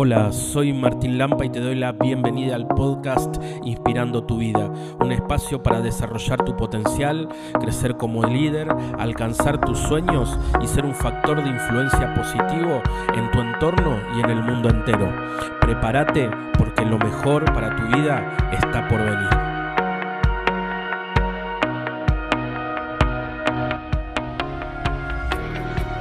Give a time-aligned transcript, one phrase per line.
[0.00, 5.10] Hola, soy Martín Lampa y te doy la bienvenida al podcast Inspirando tu vida, un
[5.10, 7.28] espacio para desarrollar tu potencial,
[7.60, 12.80] crecer como líder, alcanzar tus sueños y ser un factor de influencia positivo
[13.12, 15.12] en tu entorno y en el mundo entero.
[15.60, 19.48] Prepárate porque lo mejor para tu vida está por venir.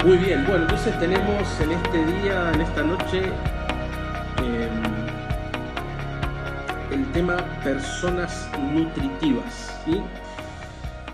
[0.05, 3.23] Muy bien, bueno, entonces tenemos en este día, en esta noche,
[4.39, 4.83] Em,
[6.91, 9.67] el tema personas nutritivas.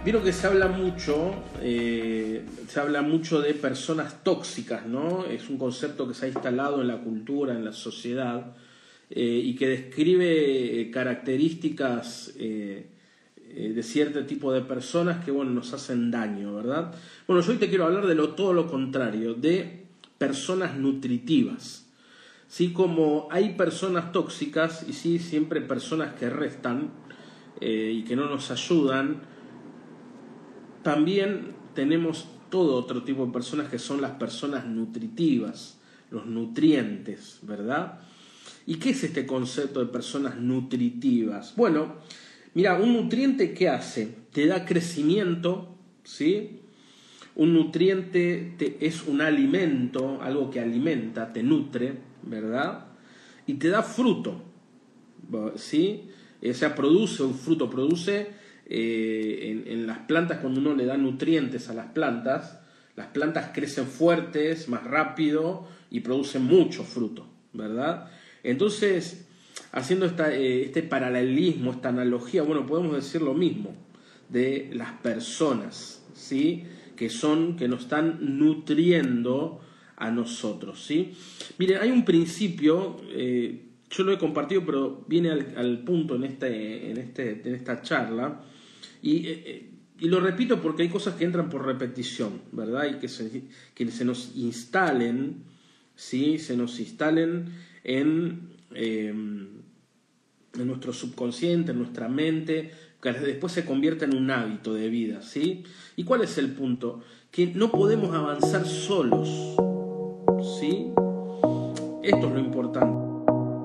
[0.04, 5.26] Vieron que se habla mucho, eh, se habla mucho de personas tóxicas, ¿no?
[5.26, 8.54] Es un concepto que se ha instalado en la cultura, en la sociedad,
[9.10, 16.10] eh, y que describe eh, características de cierto tipo de personas que, bueno, nos hacen
[16.10, 16.92] daño, ¿verdad?
[17.28, 19.84] Bueno, yo hoy te quiero hablar de lo, todo lo contrario, de
[20.18, 21.86] personas nutritivas.
[22.54, 26.92] Sí, como hay personas tóxicas y sí, siempre personas que restan
[27.60, 29.24] eh, y que no nos ayudan,
[30.84, 35.80] también tenemos todo otro tipo de personas que son las personas nutritivas,
[36.12, 38.02] los nutrientes, ¿verdad?
[38.68, 41.56] ¿Y qué es este concepto de personas nutritivas?
[41.56, 41.96] Bueno,
[42.54, 44.16] mira, un nutriente ¿qué hace?
[44.32, 46.60] Te da crecimiento, ¿sí?
[47.34, 52.88] Un nutriente es un alimento, algo que alimenta, te nutre, ¿verdad?
[53.46, 54.42] Y te da fruto,
[55.56, 56.10] ¿sí?
[56.50, 58.32] O sea, produce un fruto, produce
[58.66, 62.60] eh, en, las plantas cuando uno le da nutrientes a las plantas,
[62.96, 68.10] las plantas crecen fuertes, más rápido y producen mucho fruto, ¿verdad?
[68.44, 69.28] Entonces,
[69.72, 73.74] haciendo esta, eh, este paralelismo, esta analogía, bueno, podemos decir lo mismo
[74.30, 76.66] de las personas, ¿sí?
[76.96, 79.62] Que son, que nos están nutriendo
[79.98, 80.84] a nosotros.
[80.84, 81.14] ¿sí?
[81.58, 86.92] Miren, hay un principio, eh, yo lo he compartido, pero viene al, punto en, este,
[86.92, 88.42] en, este, en esta charla,
[89.02, 92.88] y, eh, eh, y, lo repito porque hay cosas que entran por repetición, ¿verdad?
[92.90, 93.44] Y que se,
[93.74, 95.44] que se nos instalen,
[95.96, 96.40] ¿sí?
[96.40, 97.50] se nos instalen
[97.84, 99.48] en, em,
[100.58, 102.72] en nuestro subconsciente, en nuestra mente,
[103.02, 105.64] que después se convierte en un hábito de vida, ¿sí?
[105.98, 107.04] ¿Y cuál es el punto?
[107.32, 109.58] Que no podemos avanzar solos.
[110.44, 110.94] ¿Sí?
[112.04, 113.14] Esto es lo importante.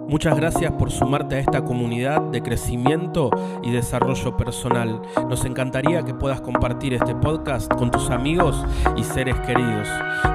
[0.08, 3.28] Muchas gracias por sumarte a esta comunidad de crecimiento
[3.62, 5.02] y desarrollo personal.
[5.28, 8.64] Nos encantaría que puedas compartir este podcast con tus amigos
[8.96, 9.86] y seres queridos.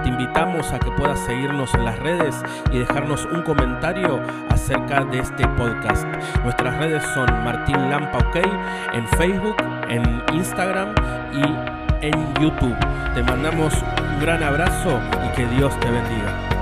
[0.04, 2.36] Te invitamos a que puedas seguirnos en las redes
[2.72, 6.06] y dejarnos un comentario acerca de este podcast.
[6.44, 8.36] Nuestras redes son Martín Lampa OK
[8.94, 9.56] en Facebook,
[9.90, 10.94] en Instagram
[11.34, 12.76] y en YouTube.
[13.16, 16.53] Te mandamos un gran abrazo y que Dios te bendiga.